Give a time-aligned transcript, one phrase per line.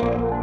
[0.00, 0.39] Hoy les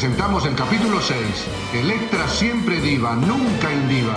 [0.00, 1.18] presentamos el capítulo 6.
[1.74, 4.14] Electra siempre diva, nunca indiva.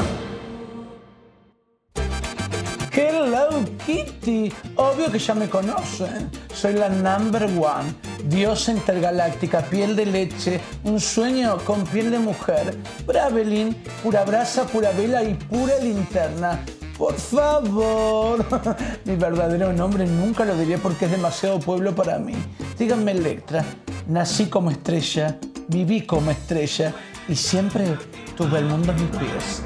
[2.91, 6.29] Hello Kitty, obvio que ya me conocen.
[6.53, 7.95] Soy la number one,
[8.25, 14.91] diosa intergaláctica, piel de leche, un sueño con piel de mujer, Bravelin, pura brasa, pura
[14.91, 16.63] vela y pura linterna.
[16.95, 18.45] Por favor,
[19.05, 22.35] mi verdadero nombre nunca lo diré porque es demasiado pueblo para mí.
[22.77, 23.65] Díganme Electra,
[24.07, 25.39] nací como estrella,
[25.71, 26.93] viví como estrella
[27.27, 27.97] y siempre
[28.35, 29.63] tuve el mundo a mis pies.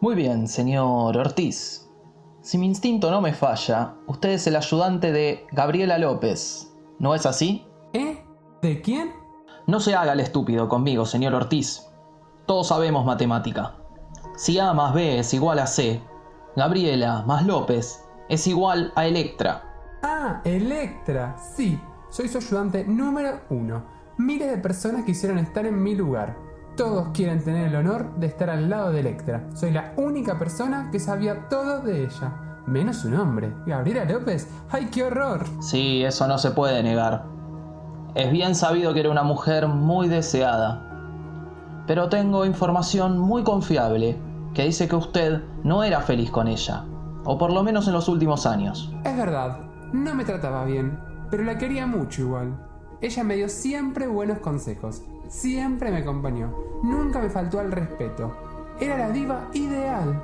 [0.00, 1.88] Muy bien, señor Ortiz.
[2.40, 6.72] Si mi instinto no me falla, usted es el ayudante de Gabriela López.
[7.00, 7.66] ¿No es así?
[7.92, 8.24] ¿Eh?
[8.62, 9.12] ¿De quién?
[9.66, 11.84] No se haga el estúpido conmigo, señor Ortiz.
[12.46, 13.74] Todos sabemos matemática.
[14.36, 16.00] Si A más B es igual a C,
[16.54, 19.67] Gabriela más López es igual a Electra.
[20.10, 21.36] Ah, Electra.
[21.36, 21.78] Sí,
[22.08, 23.82] soy su ayudante número uno.
[24.16, 26.34] Miles de personas quisieron estar en mi lugar.
[26.78, 29.44] Todos quieren tener el honor de estar al lado de Electra.
[29.54, 32.62] Soy la única persona que sabía todo de ella.
[32.66, 33.52] Menos su nombre.
[33.66, 34.48] Gabriela López.
[34.70, 35.44] ¡Ay, qué horror!
[35.60, 37.26] Sí, eso no se puede negar.
[38.14, 40.84] Es bien sabido que era una mujer muy deseada.
[41.86, 44.18] Pero tengo información muy confiable
[44.54, 46.86] que dice que usted no era feliz con ella.
[47.24, 48.90] O por lo menos en los últimos años.
[49.04, 50.98] Es verdad, no me trataba bien,
[51.30, 52.56] pero la quería mucho igual.
[53.00, 56.52] Ella me dio siempre buenos consejos, siempre me acompañó,
[56.82, 58.36] nunca me faltó al respeto.
[58.80, 60.22] Era la diva ideal.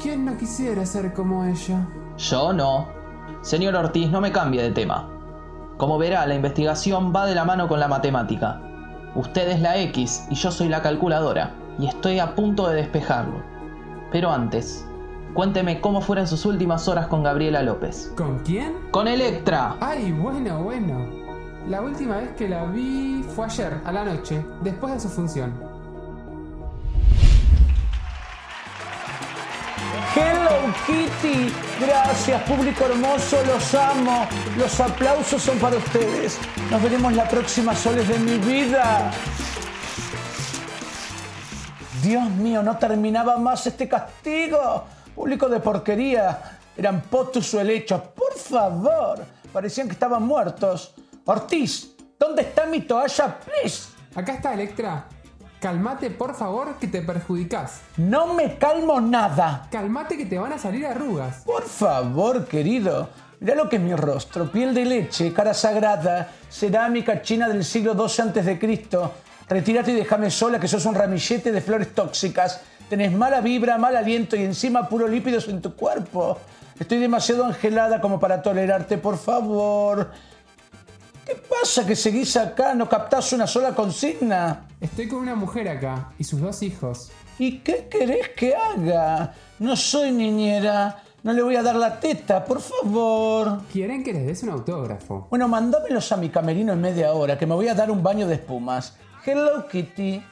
[0.00, 1.88] ¿Quién no quisiera ser como ella?
[2.16, 2.88] Yo no.
[3.42, 5.08] Señor Ortiz, no me cambie de tema.
[5.76, 8.60] Como verá, la investigación va de la mano con la matemática.
[9.14, 13.42] Usted es la X y yo soy la calculadora, y estoy a punto de despejarlo.
[14.10, 14.86] Pero antes,
[15.34, 18.12] cuénteme cómo fueron sus últimas horas con Gabriela López.
[18.16, 18.74] ¿Con quién?
[18.90, 19.76] ¡Con Electra!
[19.80, 21.06] Ay, bueno, bueno.
[21.68, 25.52] La última vez que la vi fue ayer, a la noche, después de su función.
[30.14, 34.26] Hello Kitty, gracias público hermoso, los amo,
[34.58, 36.38] los aplausos son para ustedes.
[36.70, 39.10] Nos veremos la próxima soles de mi vida.
[42.02, 44.84] Dios mío, no terminaba más este castigo.
[45.14, 50.94] Público de porquería, eran potus o helechos, por favor, parecían que estaban muertos.
[51.24, 53.88] Ortiz, ¿dónde está mi toalla, please?
[54.14, 55.06] Acá está Electra.
[55.60, 57.82] Calmate, por favor, que te perjudicas.
[57.96, 59.68] No me calmo nada.
[59.70, 61.42] Calmate que te van a salir arrugas.
[61.44, 63.08] Por favor, querido.
[63.38, 64.50] Mirá lo que es mi rostro.
[64.50, 68.58] Piel de leche, cara sagrada, cerámica china del siglo XII a.C.
[69.48, 72.60] Retírate y déjame sola que sos un ramillete de flores tóxicas.
[72.92, 76.36] Tenés mala vibra, mal aliento y encima puro lípidos en tu cuerpo.
[76.78, 80.10] Estoy demasiado angelada como para tolerarte, por favor.
[81.24, 82.74] ¿Qué pasa que seguís acá?
[82.74, 84.68] ¿No captás una sola consigna?
[84.78, 87.10] Estoy con una mujer acá y sus dos hijos.
[87.38, 89.32] ¿Y qué querés que haga?
[89.58, 91.02] No soy niñera.
[91.22, 93.62] No le voy a dar la teta, por favor.
[93.72, 95.28] Quieren que les des un autógrafo.
[95.30, 98.26] Bueno, mandámelos a mi camerino en media hora, que me voy a dar un baño
[98.26, 98.98] de espumas.
[99.24, 100.22] Hello Kitty.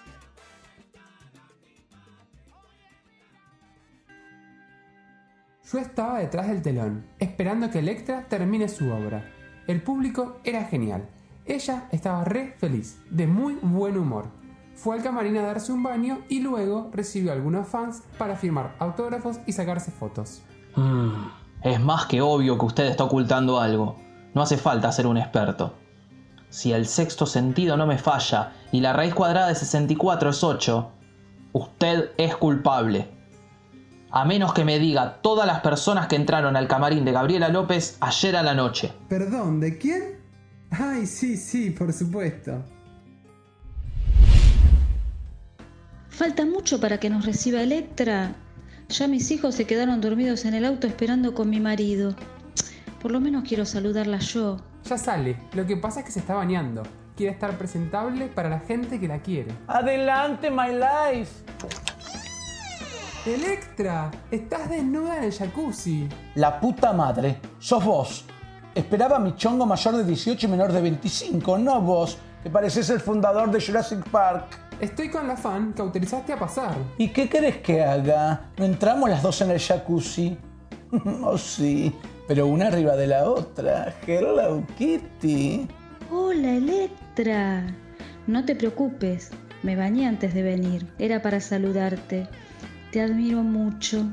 [5.73, 9.31] Yo estaba detrás del telón, esperando que Electra termine su obra.
[9.69, 11.09] El público era genial.
[11.47, 14.31] Ella estaba re feliz, de muy buen humor.
[14.75, 18.75] Fue al camarín a darse un baño y luego recibió a algunos fans para firmar
[18.81, 20.43] autógrafos y sacarse fotos.
[20.75, 21.29] Mm,
[21.63, 23.97] es más que obvio que usted está ocultando algo.
[24.35, 25.75] No hace falta ser un experto.
[26.49, 30.91] Si el sexto sentido no me falla y la raíz cuadrada de 64 es 8,
[31.53, 33.20] usted es culpable.
[34.13, 37.97] A menos que me diga todas las personas que entraron al camarín de Gabriela López
[38.01, 38.93] ayer a la noche.
[39.09, 40.19] Perdón, ¿de quién?
[40.71, 42.65] Ay, sí, sí, por supuesto.
[46.09, 48.35] Falta mucho para que nos reciba Electra.
[48.89, 52.17] Ya mis hijos se quedaron dormidos en el auto esperando con mi marido.
[53.01, 54.57] Por lo menos quiero saludarla yo.
[54.89, 56.83] Ya sale, lo que pasa es que se está bañando.
[57.17, 59.53] Quiere estar presentable para la gente que la quiere.
[59.69, 61.45] Adelante, my life.
[63.27, 66.09] Electra, estás desnuda en el jacuzzi.
[66.37, 67.39] La puta madre.
[67.59, 68.25] Sos vos.
[68.75, 72.89] Esperaba a mi chongo mayor de 18 y menor de 25, no vos, que pareces
[72.89, 74.59] el fundador de Jurassic Park.
[74.81, 76.75] Estoy con la fan que autorizaste a pasar.
[76.97, 78.53] ¿Y qué querés que haga?
[78.57, 80.39] ¿No entramos las dos en el jacuzzi?
[81.23, 81.95] oh sí,
[82.27, 83.95] pero una arriba de la otra.
[84.07, 85.69] Hello Kitty.
[86.11, 87.67] Hola, Electra.
[88.27, 89.31] No te preocupes,
[89.63, 90.91] me bañé antes de venir.
[90.99, 92.27] Era para saludarte.
[92.91, 94.05] Te admiro mucho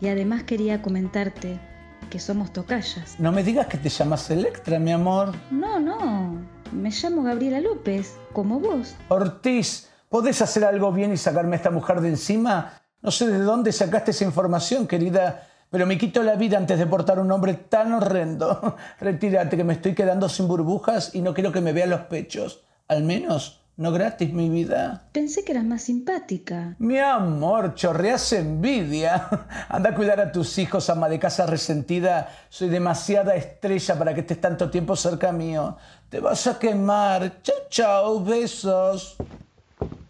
[0.00, 1.60] y además quería comentarte
[2.08, 3.20] que somos tocallas.
[3.20, 5.34] No me digas que te llamas Electra, mi amor.
[5.50, 6.40] No, no.
[6.72, 8.94] Me llamo Gabriela López, como vos.
[9.08, 12.72] Ortiz, ¿podés hacer algo bien y sacarme a esta mujer de encima?
[13.02, 16.86] No sé de dónde sacaste esa información, querida, pero me quito la vida antes de
[16.86, 18.76] portar un nombre tan horrendo.
[19.00, 22.64] Retírate, que me estoy quedando sin burbujas y no quiero que me vean los pechos.
[22.88, 25.08] Al menos no gratis, mi vida.
[25.12, 26.76] Pensé que eras más simpática.
[26.78, 29.28] Mi amor, chorreas envidia.
[29.68, 32.28] Anda a cuidar a tus hijos, ama de casa resentida.
[32.50, 35.76] Soy demasiada estrella para que estés tanto tiempo cerca mío.
[36.10, 37.40] Te vas a quemar.
[37.42, 39.16] Chau, chau, besos.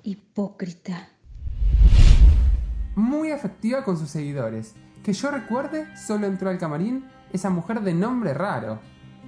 [0.03, 1.09] Hipócrita.
[2.97, 4.75] Muy afectiva con sus seguidores.
[5.05, 8.81] Que yo recuerde, solo entró al camarín esa mujer de nombre raro.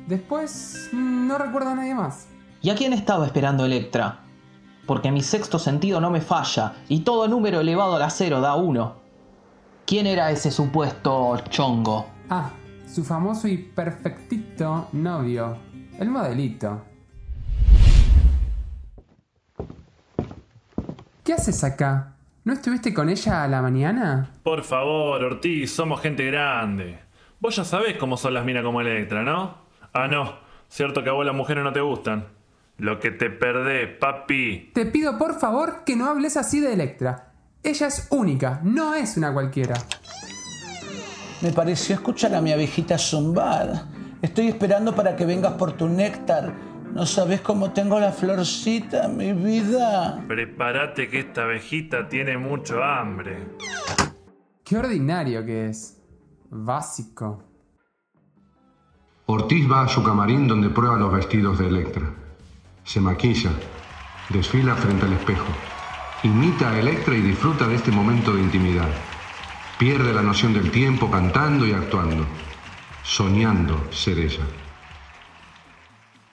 [0.09, 2.27] Después, mm, no recuerdo a nadie más.
[2.61, 4.24] ¿Y a quién estaba esperando Electra?
[4.87, 8.55] Porque mi sexto sentido no me falla y todo número elevado a la cero da
[8.55, 8.97] uno.
[9.87, 12.07] ¿Quién era ese supuesto chongo?
[12.31, 12.51] Ah,
[12.87, 15.57] su famoso y perfectito novio,
[15.99, 16.83] el modelito.
[21.23, 22.15] ¿Qué haces acá?
[22.45, 24.31] ¿No estuviste con ella a la mañana?
[24.43, 26.99] Por favor, Ortiz, somos gente grande.
[27.41, 29.55] Vos ya sabés cómo son las minas como Electra, ¿no?
[29.95, 30.35] Ah, no.
[30.69, 32.27] Cierto que a vos las mujeres no te gustan.
[32.77, 34.73] Lo que te perdés, papi.
[34.75, 37.33] Te pido por favor que no hables así de Electra.
[37.63, 39.75] Ella es única, no es una cualquiera.
[41.41, 43.87] Me pareció escuchar a mi abejita zumbar.
[44.23, 46.53] Estoy esperando para que vengas por tu néctar.
[46.93, 50.25] No sabes cómo tengo la florcita, mi vida.
[50.27, 53.37] Prepárate que esta abejita tiene mucho hambre.
[54.65, 56.03] Qué ordinario que es.
[56.51, 57.45] Básico.
[59.27, 62.24] Ortiz va a su camarín donde prueba los vestidos de Electra.
[62.85, 63.51] Se maquilla,
[64.29, 65.47] desfila frente al espejo,
[66.23, 68.89] imita a Electra y disfruta de este momento de intimidad.
[69.79, 72.27] Pierde la noción del tiempo cantando y actuando,
[73.03, 74.45] soñando ser ella.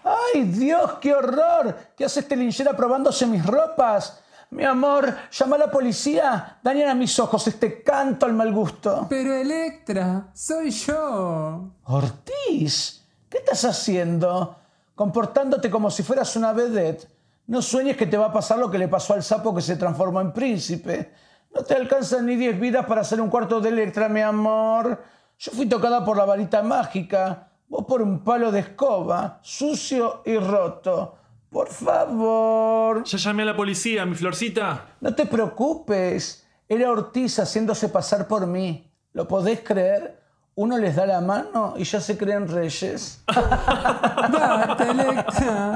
[0.04, 1.94] ¡Ay, Dios, qué horror!
[1.96, 4.22] ¿Qué hace este linchera probándose mis ropas?
[4.50, 6.60] Mi amor, llama a la policía.
[6.62, 9.08] Dañan a mis ojos este canto al mal gusto.
[9.10, 11.72] Pero Electra, soy yo.
[11.86, 14.61] Ortiz, ¿qué estás haciendo?
[15.02, 17.08] Comportándote como si fueras una vedette.
[17.48, 19.76] No sueñes que te va a pasar lo que le pasó al sapo que se
[19.76, 21.12] transformó en príncipe.
[21.56, 25.02] No te alcanzan ni diez vidas para hacer un cuarto de Electra, mi amor.
[25.40, 27.48] Yo fui tocada por la varita mágica.
[27.68, 31.16] Vos por un palo de escoba, sucio y roto.
[31.50, 33.04] Por favor.
[33.04, 34.98] Ya llamé a la policía, mi florcita.
[35.02, 36.46] No te preocupes.
[36.70, 38.94] Era Ortiz haciéndose pasar por mí.
[39.14, 40.21] ¿Lo podés creer?
[40.56, 43.24] Uno les da la mano y ya se creen reyes.
[43.28, 44.94] Basta.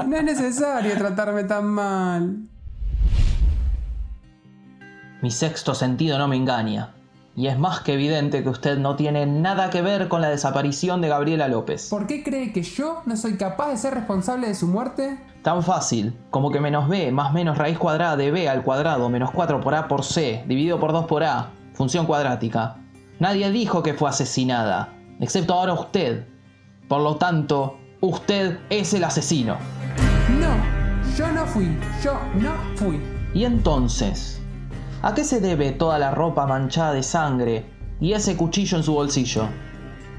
[0.06, 2.36] No es necesario tratarme tan mal.
[5.22, 6.92] Mi sexto sentido no me engaña.
[7.34, 11.00] Y es más que evidente que usted no tiene nada que ver con la desaparición
[11.00, 11.88] de Gabriela López.
[11.88, 15.18] ¿Por qué cree que yo no soy capaz de ser responsable de su muerte?
[15.42, 19.30] Tan fácil como que menos b más menos raíz cuadrada de b al cuadrado menos
[19.30, 22.76] 4 por a por c dividido por 2 por a, función cuadrática.
[23.18, 26.26] Nadie dijo que fue asesinada, excepto ahora usted.
[26.86, 29.56] Por lo tanto, usted es el asesino.
[30.38, 33.00] No, yo no fui, yo no fui.
[33.32, 34.40] Y entonces,
[35.00, 37.64] ¿a qué se debe toda la ropa manchada de sangre
[38.00, 39.48] y ese cuchillo en su bolsillo?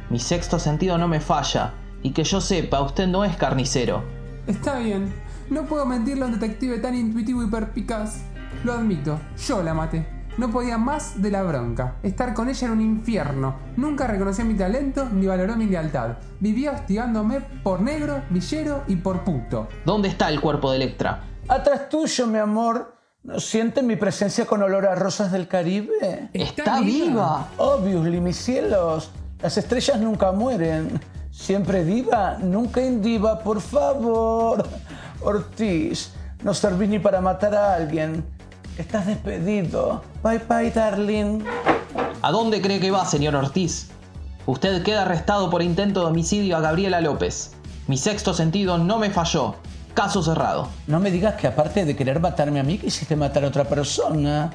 [0.10, 4.04] Mi sexto sentido no me falla, y que yo sepa, usted no es carnicero.
[4.48, 5.14] Está bien,
[5.52, 8.24] no puedo mentirle a un detective tan intuitivo y perpicaz.
[8.64, 10.17] Lo admito, yo la maté.
[10.38, 11.96] No podía más de la bronca.
[12.04, 13.56] Estar con ella era un infierno.
[13.76, 16.18] Nunca reconoció mi talento ni valoró mi lealtad.
[16.40, 19.68] Vivía hostigándome por negro, villero y por puto.
[19.84, 21.24] ¿Dónde está el cuerpo de Electra?
[21.48, 22.96] Atrás tuyo, mi amor.
[23.24, 26.30] ¿No sienten mi presencia con olor a rosas del Caribe?
[26.32, 27.48] ¡Está, viva!
[27.58, 29.10] Obviously, mis cielos.
[29.42, 31.00] Las estrellas nunca mueren.
[31.32, 34.64] Siempre diva, nunca indiva, por favor.
[35.22, 36.14] Ortiz,
[36.44, 38.37] no servís ni para matar a alguien.
[38.78, 40.04] Estás despedido.
[40.24, 41.44] Bye bye, darling.
[42.22, 43.90] ¿A dónde cree que va, señor Ortiz?
[44.46, 47.54] Usted queda arrestado por intento de homicidio a Gabriela López.
[47.88, 49.56] Mi sexto sentido no me falló.
[49.96, 50.70] Caso cerrado.
[50.86, 54.52] No me digas que aparte de querer matarme a mí, quisiste matar a otra persona.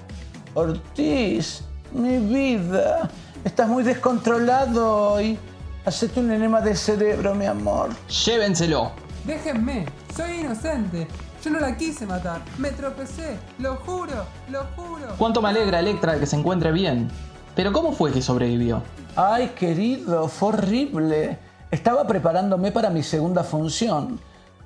[0.54, 3.10] Ortiz, mi vida.
[3.44, 5.36] Estás muy descontrolado hoy.
[5.84, 7.90] Hacete un enema de cerebro, mi amor.
[8.24, 8.92] Llévenselo.
[9.24, 9.86] Déjenme,
[10.16, 11.08] soy inocente.
[11.42, 12.40] Yo no la quise matar.
[12.58, 13.36] Me tropecé.
[13.58, 15.14] Lo juro, lo juro.
[15.18, 17.10] Cuánto me alegra, Electra, que se encuentre bien.
[17.56, 18.82] Pero ¿cómo fue que sobrevivió?
[19.16, 21.38] Ay, querido, fue horrible.
[21.70, 24.20] Estaba preparándome para mi segunda función.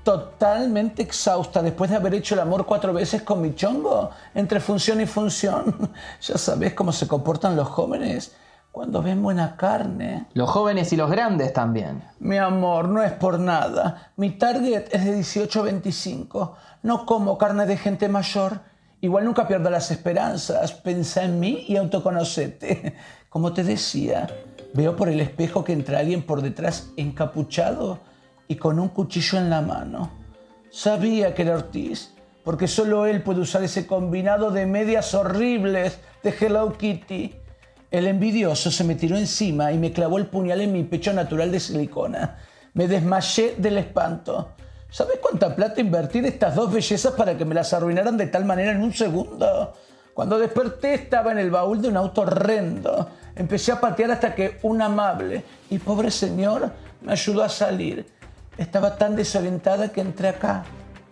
[0.05, 5.01] Totalmente exhausta después de haber hecho el amor cuatro veces con mi chongo, entre función
[5.01, 5.91] y función.
[6.21, 8.37] Ya sabes cómo se comportan los jóvenes
[8.77, 10.27] cuando ven buena carne.
[10.35, 12.05] Los jóvenes y los grandes también.
[12.19, 14.13] Mi amor, no es por nada.
[14.17, 16.57] Mi target es de 18 a 25.
[16.83, 18.61] No como carne de gente mayor.
[19.01, 20.73] Igual nunca pierda las esperanzas.
[20.75, 22.95] Pensa en mí y autoconocete.
[23.31, 24.27] Como te decía,
[24.75, 28.01] veo por el espejo que entra alguien por detrás encapuchado
[28.47, 30.11] y con un cuchillo en la mano.
[30.71, 32.13] Sabía que era Ortiz,
[32.45, 37.46] porque solo él puede usar ese combinado de medias horribles de Hello Kitty.
[37.97, 41.51] El envidioso se me tiró encima y me clavó el puñal en mi pecho natural
[41.51, 42.37] de silicona.
[42.75, 44.51] Me desmayé del espanto.
[44.91, 48.45] ¿Sabes cuánta plata invertí en estas dos bellezas para que me las arruinaran de tal
[48.45, 49.73] manera en un segundo?
[50.13, 53.09] Cuando desperté estaba en el baúl de un auto horrendo.
[53.35, 58.05] Empecé a patear hasta que un amable y pobre señor me ayudó a salir.
[58.59, 60.65] Estaba tan desorientada que entré acá,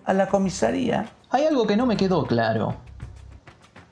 [0.05, 1.09] a la comisaría.
[1.31, 2.76] Hay algo que no me quedó claro.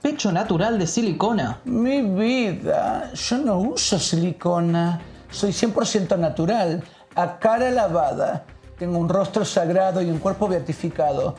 [0.03, 1.61] ¿Pecho natural de silicona?
[1.65, 5.01] Mi vida, yo no uso silicona.
[5.31, 6.83] Soy 100% natural,
[7.15, 8.45] a cara lavada.
[8.81, 11.37] Tengo un rostro sagrado y un cuerpo beatificado.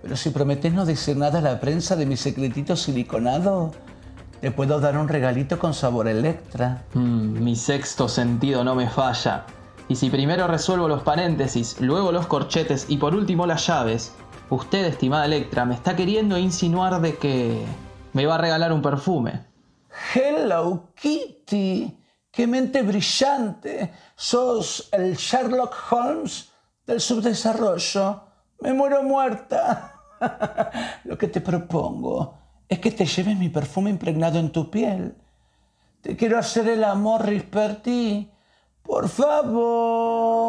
[0.00, 3.72] Pero si prometes no decir nada a la prensa de mi secretito siliconado,
[4.40, 6.84] te puedo dar un regalito con sabor Electra.
[6.94, 9.44] Mm, mi sexto sentido no me falla.
[9.88, 14.12] Y si primero resuelvo los paréntesis, luego los corchetes y por último las llaves,
[14.50, 17.64] usted, estimada Electra, me está queriendo insinuar de que
[18.14, 19.44] me va a regalar un perfume.
[20.14, 21.96] Hello Kitty,
[22.30, 23.92] qué mente brillante.
[24.16, 26.50] Sos el Sherlock Holmes
[26.86, 28.22] del subdesarrollo.
[28.60, 30.00] Me muero muerta.
[31.04, 35.16] Lo que te propongo es que te lleves mi perfume impregnado en tu piel.
[36.00, 38.30] Te quiero hacer el amor, Risperti.
[38.82, 40.44] Por favor.